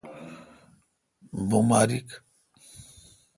[1.49, 2.09] بماریک۔